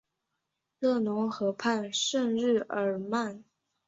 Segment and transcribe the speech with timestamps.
[0.79, 3.43] 勒农河畔圣日耳曼。